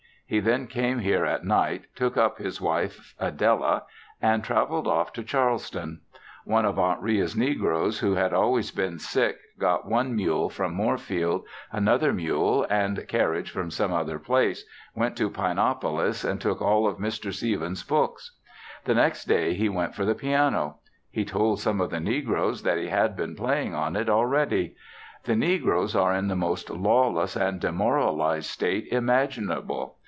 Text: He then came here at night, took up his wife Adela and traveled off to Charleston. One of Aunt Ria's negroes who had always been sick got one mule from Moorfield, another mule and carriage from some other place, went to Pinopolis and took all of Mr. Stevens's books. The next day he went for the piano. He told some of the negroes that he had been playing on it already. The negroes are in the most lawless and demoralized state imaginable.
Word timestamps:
He 0.25 0.39
then 0.39 0.67
came 0.67 0.99
here 0.99 1.25
at 1.25 1.43
night, 1.43 1.87
took 1.93 2.15
up 2.15 2.37
his 2.37 2.61
wife 2.61 3.13
Adela 3.19 3.83
and 4.21 4.41
traveled 4.45 4.87
off 4.87 5.11
to 5.11 5.23
Charleston. 5.25 5.99
One 6.45 6.63
of 6.63 6.79
Aunt 6.79 7.01
Ria's 7.01 7.35
negroes 7.35 7.99
who 7.99 8.15
had 8.15 8.31
always 8.31 8.71
been 8.71 8.97
sick 8.97 9.35
got 9.59 9.89
one 9.89 10.15
mule 10.15 10.47
from 10.49 10.73
Moorfield, 10.73 11.43
another 11.69 12.13
mule 12.13 12.65
and 12.69 13.05
carriage 13.09 13.51
from 13.51 13.69
some 13.71 13.91
other 13.91 14.17
place, 14.19 14.63
went 14.95 15.17
to 15.17 15.29
Pinopolis 15.29 16.23
and 16.23 16.39
took 16.39 16.61
all 16.61 16.87
of 16.87 16.95
Mr. 16.97 17.33
Stevens's 17.33 17.83
books. 17.83 18.31
The 18.85 18.95
next 18.95 19.25
day 19.25 19.53
he 19.53 19.67
went 19.67 19.95
for 19.95 20.05
the 20.05 20.15
piano. 20.15 20.77
He 21.09 21.25
told 21.25 21.59
some 21.59 21.81
of 21.81 21.89
the 21.89 21.99
negroes 21.99 22.63
that 22.63 22.77
he 22.77 22.87
had 22.87 23.17
been 23.17 23.35
playing 23.35 23.75
on 23.75 23.97
it 23.97 24.07
already. 24.09 24.75
The 25.25 25.35
negroes 25.35 25.93
are 25.93 26.15
in 26.15 26.29
the 26.29 26.37
most 26.37 26.69
lawless 26.69 27.35
and 27.35 27.59
demoralized 27.59 28.49
state 28.49 28.87
imaginable. 28.93 29.97